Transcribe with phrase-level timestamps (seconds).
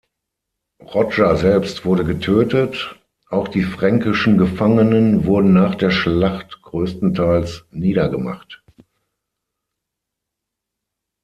[0.83, 8.63] Roger selbst wurde getötet; auch die fränkischen Gefangenen wurden nach der Schlacht größtenteils niedergemacht.